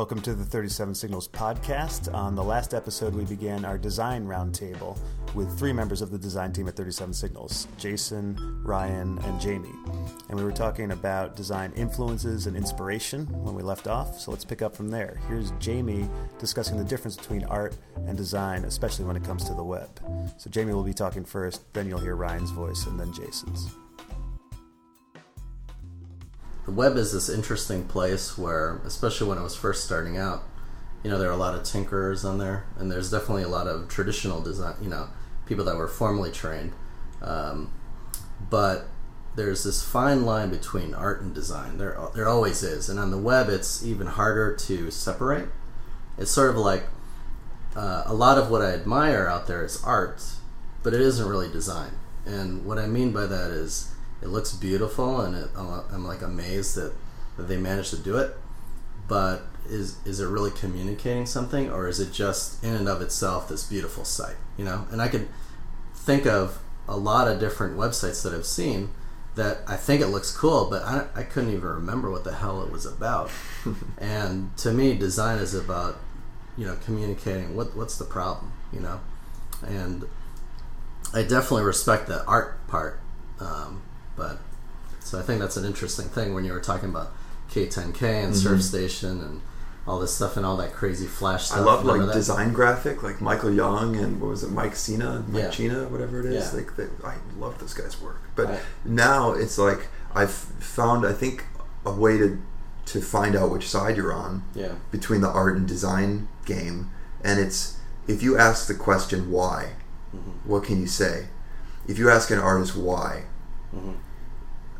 [0.00, 2.10] Welcome to the 37 Signals podcast.
[2.14, 4.98] On the last episode, we began our design roundtable
[5.34, 8.34] with three members of the design team at 37 Signals Jason,
[8.64, 9.74] Ryan, and Jamie.
[10.30, 14.42] And we were talking about design influences and inspiration when we left off, so let's
[14.42, 15.20] pick up from there.
[15.28, 19.62] Here's Jamie discussing the difference between art and design, especially when it comes to the
[19.62, 19.90] web.
[20.38, 23.68] So, Jamie will be talking first, then you'll hear Ryan's voice, and then Jason's
[26.64, 30.44] the web is this interesting place where, especially when it was first starting out,
[31.02, 33.66] you know, there are a lot of tinkerers on there, and there's definitely a lot
[33.66, 35.08] of traditional design, you know,
[35.46, 36.72] people that were formally trained.
[37.22, 37.72] Um,
[38.50, 38.88] but
[39.34, 41.78] there's this fine line between art and design.
[41.78, 45.48] There, there always is, and on the web, it's even harder to separate.
[46.18, 46.84] It's sort of like
[47.74, 50.22] uh, a lot of what I admire out there is art,
[50.82, 51.92] but it isn't really design.
[52.26, 56.76] And what I mean by that is it looks beautiful, and it, I'm like amazed
[56.76, 56.92] that,
[57.36, 58.36] that they managed to do it.
[59.08, 63.48] But is is it really communicating something, or is it just in and of itself
[63.48, 64.36] this beautiful site?
[64.56, 65.28] You know, and I could
[65.94, 68.90] think of a lot of different websites that I've seen
[69.36, 72.62] that I think it looks cool, but I, I couldn't even remember what the hell
[72.62, 73.30] it was about.
[73.98, 75.98] and to me, design is about
[76.56, 79.00] you know communicating what what's the problem, you know,
[79.66, 80.04] and
[81.14, 83.00] I definitely respect the art part.
[83.40, 83.82] Um,
[84.16, 84.38] but
[85.00, 87.12] so I think that's an interesting thing when you were talking about
[87.50, 88.48] K10K and mm-hmm.
[88.48, 89.42] SurfStation and
[89.86, 91.58] all this stuff and all that crazy flash stuff.
[91.58, 92.12] I love like that?
[92.12, 95.50] design graphic, like Michael Young and what was it, Mike Cina, Mike yeah.
[95.50, 96.52] China, whatever it is.
[96.52, 96.60] Yeah.
[96.60, 98.20] Like they, I love this guy's work.
[98.36, 98.60] But right.
[98.84, 101.44] now it's like I've found I think
[101.84, 102.40] a way to
[102.86, 104.44] to find out which side you're on.
[104.54, 104.74] Yeah.
[104.90, 106.90] Between the art and design game,
[107.24, 109.72] and it's if you ask the question why,
[110.14, 110.48] mm-hmm.
[110.48, 111.28] what can you say?
[111.88, 113.24] If you ask an artist why,
[113.74, 113.92] mm-hmm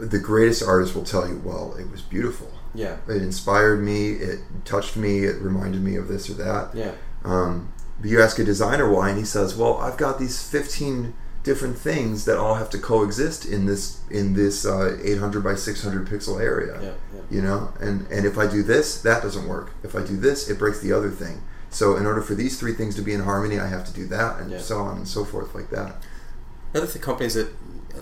[0.01, 2.51] the greatest artist will tell you, well, it was beautiful.
[2.75, 2.97] Yeah.
[3.09, 4.13] It inspired me.
[4.13, 5.25] It touched me.
[5.25, 6.75] It reminded me of this or that.
[6.75, 6.93] Yeah.
[7.25, 11.13] Um, but you ask a designer why, and he says, well, I've got these 15
[11.43, 16.07] different things that all have to coexist in this in this uh, 800 by 600
[16.07, 16.81] pixel area.
[16.81, 17.21] Yeah, yeah.
[17.31, 19.73] You know, and and if I do this, that doesn't work.
[19.83, 21.43] If I do this, it breaks the other thing.
[21.71, 24.07] So in order for these three things to be in harmony, I have to do
[24.07, 24.59] that, and yeah.
[24.59, 25.97] so on and so forth, like that.
[26.73, 27.49] another thing companies that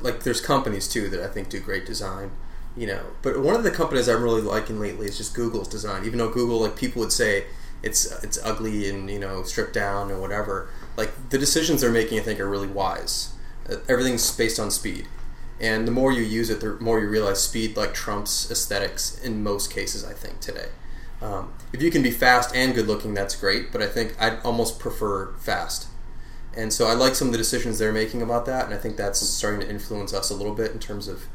[0.02, 2.30] like there's companies too that I think do great design,
[2.76, 3.02] you know.
[3.22, 6.04] But one of the companies I'm really liking lately is just Google's design.
[6.04, 7.46] Even though Google, like people would say
[7.82, 12.18] it's it's ugly and you know stripped down and whatever, like the decisions they're making,
[12.18, 13.32] I think, are really wise.
[13.68, 15.08] Uh, everything's based on speed,
[15.60, 19.42] and the more you use it, the more you realize speed like trumps aesthetics in
[19.42, 20.04] most cases.
[20.04, 20.68] I think today.
[21.20, 23.72] Um, if you can be fast and good looking, that's great.
[23.72, 25.88] But I think I'd almost prefer fast
[26.58, 28.96] and so I like some of the decisions they're making about that, and I think
[28.96, 31.26] that's starting to influence us a little bit in terms of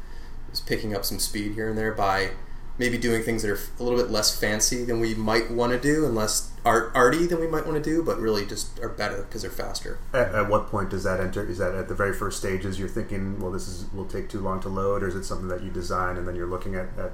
[0.66, 2.30] picking up some speed here and there by
[2.76, 5.80] maybe doing things that are a little bit less fancy than we might want to
[5.80, 8.88] do and less art arty than we might want to do, but really just are
[8.90, 9.98] better because they're faster.
[10.12, 11.48] At, at, what point does that enter?
[11.48, 14.40] Is that at the very first stages you're thinking, well, this is will take too
[14.40, 16.88] long to load, or is it something that you design and then you're looking at,
[16.98, 17.12] at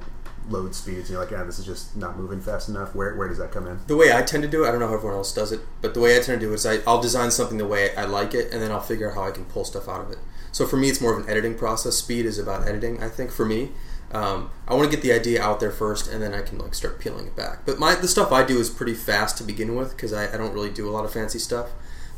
[0.50, 2.94] load speeds and you're like, yeah, this is just not moving fast enough?
[2.94, 3.78] Where, where does that come in?
[3.86, 5.60] The way I tend to do it, I don't know how everyone else does it,
[5.80, 7.94] but the way I tend to do it is I, I'll design something the way
[7.96, 10.10] I like it, and then I'll figure out how I can pull stuff out of
[10.10, 10.18] it.
[10.52, 11.96] So for me, it's more of an editing process.
[11.96, 13.70] Speed is about editing, I think, for me.
[14.12, 16.74] Um, I want to get the idea out there first, and then I can like
[16.74, 17.64] start peeling it back.
[17.64, 20.36] But my the stuff I do is pretty fast to begin with because I, I,
[20.36, 21.68] don't really do a lot of fancy stuff.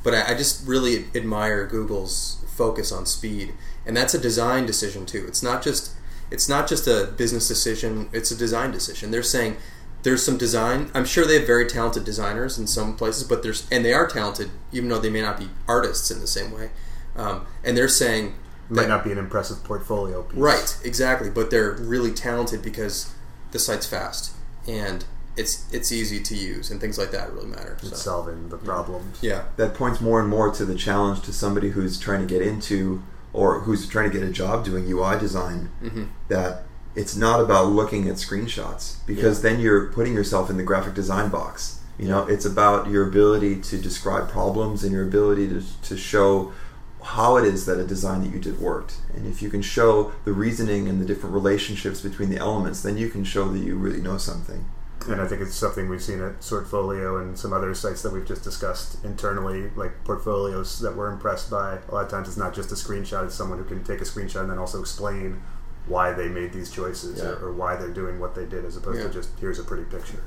[0.03, 3.53] But I, I just really admire Google's focus on speed,
[3.84, 5.26] and that's a design decision too.
[5.28, 5.93] It's not just
[6.32, 9.10] it's not just a business decision; it's a design decision.
[9.10, 9.56] They're saying
[10.03, 10.91] there's some design.
[10.94, 14.06] I'm sure they have very talented designers in some places, but there's and they are
[14.06, 16.70] talented, even though they may not be artists in the same way.
[17.15, 18.34] Um, and they're saying
[18.69, 20.38] might not be an impressive portfolio piece.
[20.38, 21.31] Right, exactly.
[21.31, 23.12] But they're really talented because
[23.50, 24.32] the site's fast
[24.66, 25.04] and
[25.37, 27.78] it's it's easy to use and things like that really matter.
[27.82, 29.19] It's solving the problems.
[29.22, 29.44] Yeah.
[29.56, 33.03] That points more and more to the challenge to somebody who's trying to get into
[33.32, 36.04] or who's trying to get a job doing UI design mm-hmm.
[36.28, 39.50] that it's not about looking at screenshots because yeah.
[39.50, 41.81] then you're putting yourself in the graphic design box.
[41.99, 46.52] You know, it's about your ability to describe problems and your ability to, to show
[47.02, 48.96] how it is that a design that you did worked.
[49.14, 52.96] And if you can show the reasoning and the different relationships between the elements, then
[52.96, 54.64] you can show that you really know something.
[55.08, 58.26] And I think it's something we've seen at Sortfolio and some other sites that we've
[58.26, 61.78] just discussed internally, like portfolios that we're impressed by.
[61.88, 64.04] A lot of times it's not just a screenshot, it's someone who can take a
[64.04, 65.43] screenshot and then also explain
[65.87, 67.31] why they made these choices yeah.
[67.31, 69.08] or, or, why they're doing what they did as opposed yeah.
[69.08, 70.22] to just here's a pretty picture.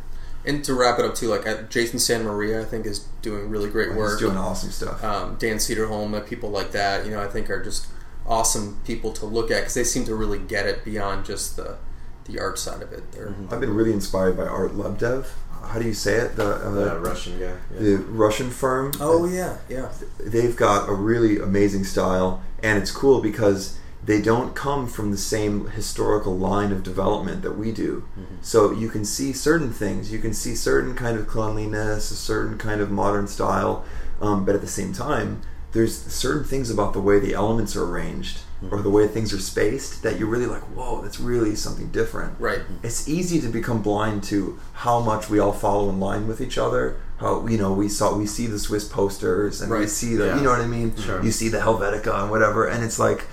[0.46, 3.50] And to wrap it up too, like uh, Jason Santa Maria, I think is doing
[3.50, 4.12] really great work.
[4.12, 5.04] He's doing awesome stuff.
[5.04, 7.88] Um, Dan Cederholm, uh, people like that, you know, I think are just
[8.28, 11.78] awesome people to look at because they seem to really get it beyond just the
[12.26, 13.10] the art side of it.
[13.12, 13.54] Mm-hmm.
[13.54, 15.28] I've been really inspired by Art Lebedev.
[15.64, 16.36] how do you say it?
[16.36, 17.46] The, uh, The Russian guy.
[17.46, 17.80] Yeah.
[17.80, 18.92] the Russian firm.
[19.00, 19.92] Oh yeah, yeah.
[20.20, 25.18] they've got a really amazing style and it's cool because they don't come from the
[25.18, 28.04] same historical line of development that we do
[28.42, 32.56] so you can see certain things you can see certain kind of cleanliness a certain
[32.58, 33.84] kind of modern style
[34.22, 35.42] um, but at the same time
[35.74, 38.40] there's certain things about the way the elements are arranged
[38.72, 42.34] or the way things are spaced that you're really like whoa that's really something different
[42.40, 42.62] Right.
[42.84, 46.58] it's easy to become blind to how much we all follow in line with each
[46.58, 46.98] other.
[47.18, 50.36] How you know we saw we see the Swiss posters and we see the Yeah.
[50.38, 50.96] you know what I mean.
[50.98, 51.24] Sure.
[51.24, 53.26] You see the Helvetica and whatever, and it's like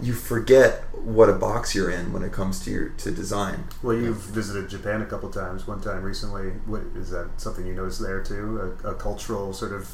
[0.00, 3.64] you forget what a box you're in when it comes to your to design.
[3.82, 5.66] Well, you've visited Japan a couple times.
[5.66, 6.50] One time recently.
[6.66, 7.28] What is that?
[7.36, 8.76] Something you noticed there too?
[8.84, 9.88] A, a cultural sort of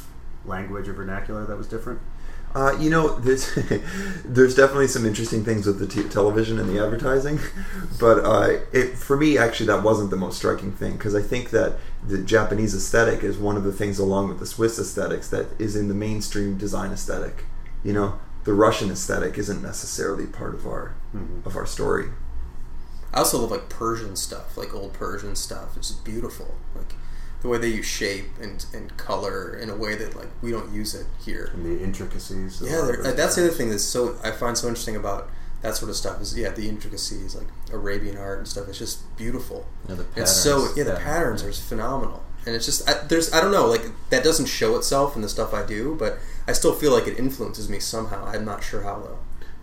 [0.44, 2.00] language or vernacular that was different.
[2.54, 3.54] Uh, you know, there's
[4.24, 7.38] there's definitely some interesting things with the t- television and the advertising,
[8.00, 11.50] but uh, it for me actually that wasn't the most striking thing because I think
[11.50, 15.58] that the Japanese aesthetic is one of the things along with the Swiss aesthetics that
[15.58, 17.44] is in the mainstream design aesthetic.
[17.82, 20.94] You know, the Russian aesthetic isn't necessarily part of our
[21.46, 22.10] of our story.
[23.14, 25.76] I also love like Persian stuff, like old Persian stuff.
[25.76, 26.54] It's beautiful.
[26.74, 26.94] Like
[27.42, 30.72] the way they use shape and, and color in a way that like we don't
[30.72, 31.50] use it here.
[31.54, 32.62] And the intricacies.
[32.64, 35.28] Yeah, all there- those that's the other thing that's so I find so interesting about
[35.62, 38.68] that sort of stuff is yeah the intricacies like Arabian art and stuff.
[38.68, 39.66] It's just beautiful.
[39.88, 40.98] Yeah, the It's so yeah the yeah.
[41.04, 44.76] patterns are phenomenal, and it's just I, there's I don't know like that doesn't show
[44.76, 46.18] itself in the stuff I do, but
[46.48, 48.24] I still feel like it influences me somehow.
[48.26, 49.18] I'm not sure how though.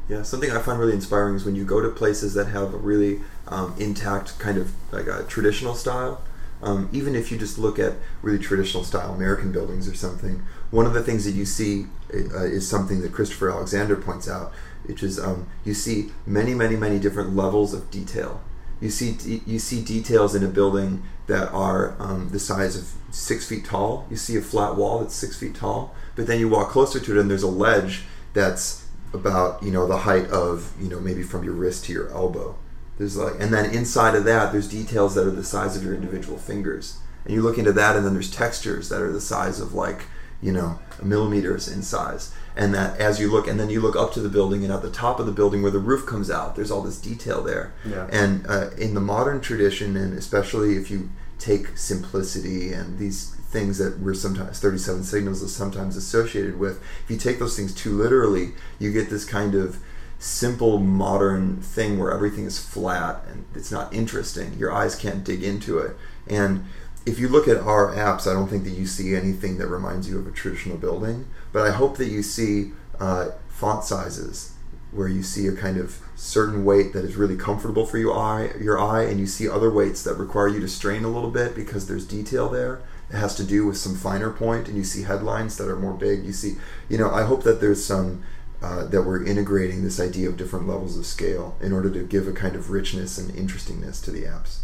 [0.07, 2.77] Yeah, something I find really inspiring is when you go to places that have a
[2.77, 6.21] really um, intact kind of like a traditional style.
[6.61, 10.85] Um, even if you just look at really traditional style American buildings or something, one
[10.85, 14.51] of the things that you see uh, is something that Christopher Alexander points out,
[14.85, 18.41] which is um, you see many, many, many different levels of detail.
[18.81, 23.45] You see, you see details in a building that are um, the size of six
[23.45, 24.07] feet tall.
[24.09, 27.17] You see a flat wall that's six feet tall, but then you walk closer to
[27.17, 28.03] it and there's a ledge
[28.33, 32.09] that's about you know the height of you know maybe from your wrist to your
[32.09, 32.55] elbow.
[32.99, 35.95] There's like, and then inside of that, there's details that are the size of your
[35.95, 39.61] individual fingers, and you look into that, and then there's textures that are the size
[39.61, 40.03] of like
[40.41, 44.11] you know millimeters in size, and that as you look, and then you look up
[44.13, 46.57] to the building, and at the top of the building where the roof comes out,
[46.57, 47.73] there's all this detail there.
[47.85, 48.05] Yeah.
[48.11, 51.09] And uh, in the modern tradition, and especially if you
[51.39, 57.09] take simplicity and these things that we're sometimes 37 signals is sometimes associated with, if
[57.09, 59.79] you take those things too literally, you get this kind of
[60.19, 64.53] simple modern thing where everything is flat and it's not interesting.
[64.55, 65.95] Your eyes can't dig into it.
[66.27, 66.65] And
[67.05, 70.09] if you look at our apps, I don't think that you see anything that reminds
[70.09, 74.53] you of a traditional building, but I hope that you see uh, font sizes
[74.91, 78.51] where you see a kind of certain weight that is really comfortable for your eye,
[78.59, 81.55] your eye, and you see other weights that require you to strain a little bit
[81.55, 82.81] because there's detail there.
[83.09, 85.93] It has to do with some finer point, and you see headlines that are more
[85.93, 86.25] big.
[86.25, 86.55] You see,
[86.89, 88.23] you know, I hope that there's some
[88.61, 92.27] uh, that we're integrating this idea of different levels of scale in order to give
[92.27, 94.59] a kind of richness and interestingness to the apps.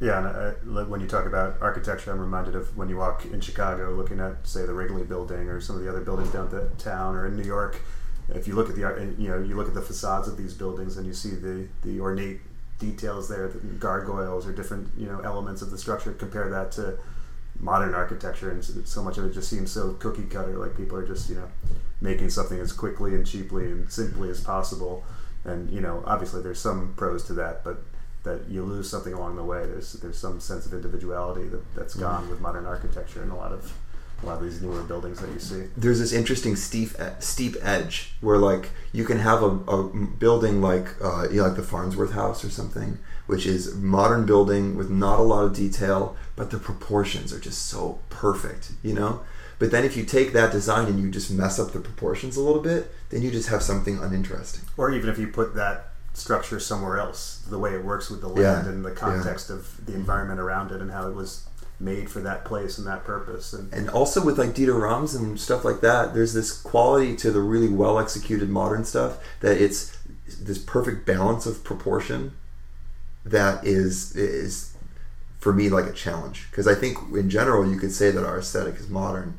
[0.00, 3.24] Yeah, and uh, like when you talk about architecture, I'm reminded of when you walk
[3.26, 7.16] in Chicago, looking at say the Wrigley Building or some of the other buildings downtown,
[7.16, 7.80] or in New York.
[8.28, 10.96] If you look at the you know you look at the facades of these buildings
[10.96, 12.40] and you see the the ornate
[12.78, 16.12] details there, the gargoyles or different you know elements of the structure.
[16.12, 16.98] Compare that to
[17.58, 20.56] modern architecture, and so- much of it just seems so cookie cutter.
[20.56, 21.48] Like people are just you know
[22.00, 25.04] making something as quickly and cheaply and simply as possible.
[25.44, 27.82] And you know, obviously, there's some pros to that, but
[28.24, 29.64] that you lose something along the way.
[29.66, 33.52] There's there's some sense of individuality that, that's gone with modern architecture and a lot
[33.52, 33.72] of
[34.22, 35.68] a lot of these newer buildings that you see.
[35.76, 36.90] there's this interesting steep
[37.20, 39.84] steep edge where like you can have a, a
[40.18, 44.74] building like uh, you know, like the Farnsworth House or something, which is modern building
[44.74, 49.20] with not a lot of detail, but the proportions are just so perfect, you know.
[49.58, 52.40] But then if you take that design and you just mess up the proportions a
[52.40, 54.62] little bit, then you just have something uninteresting.
[54.78, 58.28] Or even if you put that structure somewhere else, the way it works with the
[58.28, 58.94] land Yeah, and the yeah.
[58.94, 61.46] context of the environment around it and how it was
[61.78, 63.52] made for that place and that purpose.
[63.52, 67.30] And and also with like Dieter Rams and stuff like that, there's this quality to
[67.30, 69.96] the really well executed modern stuff that it's
[70.40, 72.32] this perfect balance of proportion
[73.30, 74.74] that is is
[75.38, 78.38] for me like a challenge because I think in general you could say that our
[78.38, 79.38] aesthetic is modern,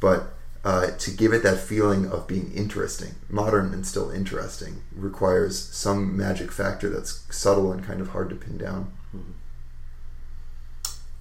[0.00, 5.58] but uh, to give it that feeling of being interesting, modern and still interesting, requires
[5.58, 8.92] some magic factor that's subtle and kind of hard to pin down.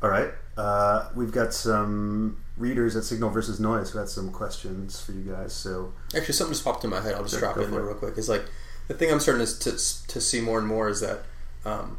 [0.03, 4.99] all right, uh, we've got some readers at Signal versus Noise who had some questions
[5.01, 5.53] for you guys.
[5.53, 7.13] So Actually, something just popped in my head.
[7.15, 8.17] I'll just Sure, drop it in there real quick.
[8.17, 8.45] Is like
[8.87, 11.23] the thing I'm starting to, to to see more and more is that
[11.65, 11.97] um,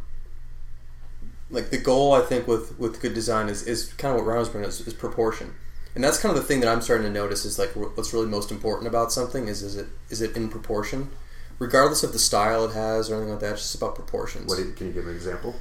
[1.50, 4.40] like the goal I think with with good design is, is kind of what Ryan
[4.40, 5.54] was bringing up, is, is proportion,
[5.94, 8.26] and that's kind of the thing that I'm starting to notice is like what's really
[8.26, 11.10] most important about something is is it is it in proportion,
[11.58, 13.52] regardless of the style it has or anything like that.
[13.52, 14.48] It's just about proportions.
[14.48, 15.54] What you- can you give an example?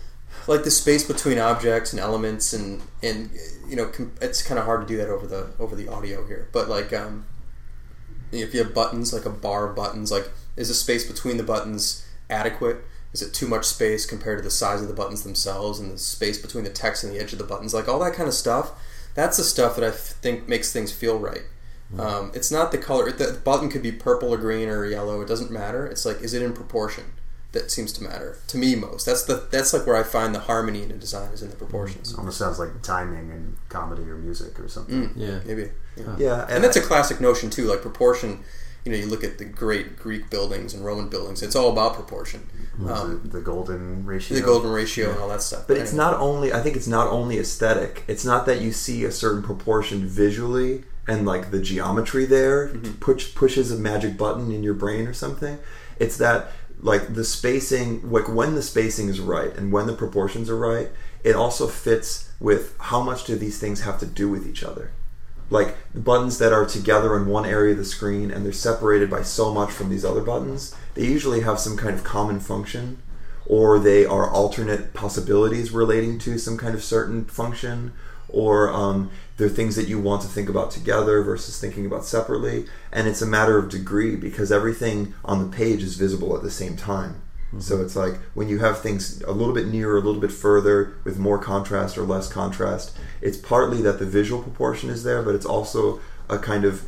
[0.48, 3.30] like the space between objects and elements and and
[3.68, 6.26] you know com- it's kind of hard to do that over the over the audio
[6.26, 7.26] here but like um
[8.32, 11.44] if you have buttons like a bar of buttons like is the space between the
[11.44, 12.78] buttons adequate
[13.14, 15.98] is it too much space compared to the size of the buttons themselves and the
[15.98, 17.74] space between the text and the edge of the buttons?
[17.74, 18.72] Like all that kind of stuff.
[19.14, 21.44] That's the stuff that i think makes things feel right.
[22.00, 25.28] Um, it's not the color the button could be purple or green or yellow it
[25.28, 25.86] doesn't matter.
[25.86, 27.04] It's like is it in proportion
[27.52, 28.38] that seems to matter?
[28.48, 29.06] To me most.
[29.06, 31.58] That's the that's like where i find the harmony in a design is in the
[31.58, 32.14] proportions.
[32.18, 35.10] Almost sounds like timing and comedy or music or something.
[35.10, 35.40] Mm, Yeah.
[35.46, 35.72] maybe.
[35.98, 36.16] Yeah.
[36.18, 37.66] Yeah, and that's a classic notion too.
[37.66, 38.40] Like proportion
[38.86, 41.94] you know you look at the great greek buildings and roman buildings it's all about
[41.94, 42.48] proportion
[42.80, 44.38] um, the, the golden ratio.
[44.38, 46.54] the golden ratio and all that stuff But it's not only.
[46.54, 48.04] I think it's not only aesthetic.
[48.08, 52.70] It's not that you see a certain proportion visually and like the geometry there
[53.00, 55.60] push pushes a magic button in your brain or something.
[56.00, 60.50] It's that like the spacing, like when the spacing is right and when the proportions
[60.50, 60.90] are right,
[61.24, 64.92] it also fits with how much do these things have to do with each other.
[65.52, 69.12] Like the buttons that are together in one area of the screen and they're separated
[69.12, 72.98] by so much from these other buttons, they usually have some kind of common function
[73.46, 77.92] or they are alternate possibilities relating to some kind of certain function,
[78.30, 82.66] or um, they're things that you want to think about together versus thinking about separately.
[82.94, 86.52] And it's a matter of degree because everything on the page is visible at the
[86.52, 87.22] same time.
[87.60, 90.94] So it's like when you have things a little bit nearer, a little bit further,
[91.04, 95.36] with more contrast or less contrast, it's partly that the visual proportion is there, but
[95.36, 96.84] it's also a kind of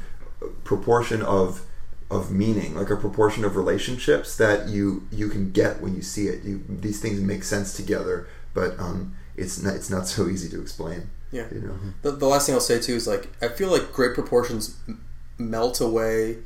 [0.63, 1.65] proportion of
[2.10, 6.27] of meaning, like a proportion of relationships that you you can get when you see
[6.27, 6.43] it.
[6.43, 10.62] You these things make sense together, but um, it's not it's not so easy to
[10.62, 11.10] explain.
[11.32, 13.91] yeah You know, the, the last thing i'll say too is like i feel like
[13.91, 14.77] great proportions
[15.38, 16.38] melt away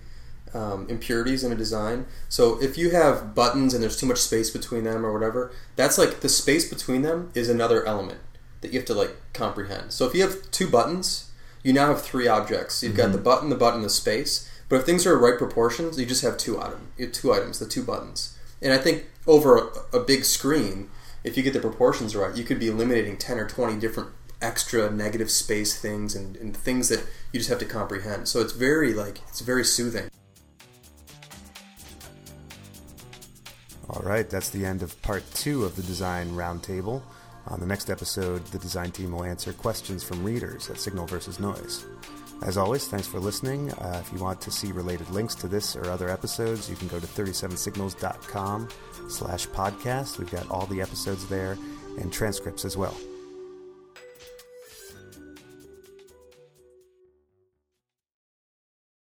[0.53, 2.05] um, impurities in a design.
[2.29, 5.97] So if you have buttons and there's too much space between them or whatever that's
[5.97, 8.19] like the space between them is another element
[8.61, 9.91] that you have to like comprehend.
[9.91, 11.31] So if you have two buttons
[11.63, 12.81] you now have three objects.
[12.81, 14.49] You've got the button the button the space.
[14.69, 17.59] But if things are right proportions you just have two item you have two items
[17.59, 18.37] the two buttons.
[18.61, 20.89] And i think over a, a big screen
[21.23, 24.09] if you get the proportions right you could be eliminating 10 or 20 different
[24.41, 28.27] extra negative space things and, and things that you just have to comprehend.
[28.27, 30.09] So it's very like it's very soothing
[33.89, 37.01] All right, that's the end of part two of the Design Roundtable.
[37.47, 41.39] On the next episode, the design team will answer questions from readers at Signal versus
[41.39, 41.85] Noise.
[42.43, 43.71] As always, thanks for listening.
[43.71, 46.87] Uh, if you want to see related links to this or other episodes, you can
[46.89, 48.67] go to 37signals.com
[49.09, 50.19] slash podcast.
[50.19, 51.57] We've got all the episodes there
[51.97, 52.95] and transcripts as well.